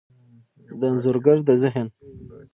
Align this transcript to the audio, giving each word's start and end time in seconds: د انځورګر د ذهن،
د 0.79 0.81
انځورګر 0.91 1.37
د 1.47 1.49
ذهن، 1.61 1.87